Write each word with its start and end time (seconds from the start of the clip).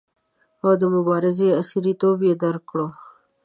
او 0.63 0.71
د 0.81 0.83
مبارزې 0.95 1.47
عصریتوب 1.61 2.17
یې 2.27 2.33
درک 2.41 2.63
کړو. 2.69 2.87